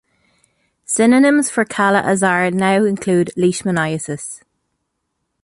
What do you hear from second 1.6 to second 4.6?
kala azar now include leishmaniasis.